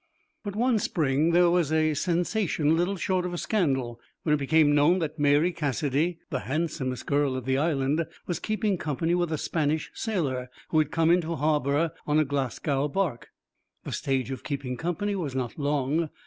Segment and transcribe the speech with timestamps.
[0.43, 4.73] But one spring there was a sensation little short of a scandal when it became
[4.73, 9.37] known that Mary Cassidy, the handsomest girl of the Island, was keeping company with a
[9.37, 13.29] Spanish sailor who had come into harbour on a Glasgow barque.
[13.83, 16.09] The stage of keeping company was not long.